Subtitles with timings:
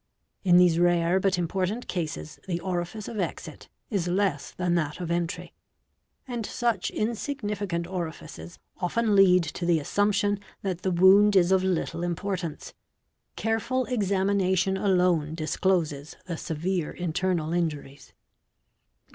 [0.43, 5.11] In these rare but important cases the orifice of exit is less than that of
[5.11, 5.53] entry;
[6.27, 12.01] and such insignificant orifices often lead to the assumption that the wound is of little
[12.01, 12.73] impor tance;
[13.35, 18.11] careful examination alone discloses the severe internal injuries.